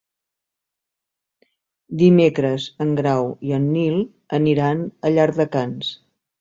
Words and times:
Dimecres 1.99 2.67
en 2.87 2.97
Grau 3.03 3.31
i 3.51 3.55
en 3.61 3.69
Nil 3.77 4.03
aniran 4.41 4.85
a 5.11 5.17
Llardecans. 5.17 5.97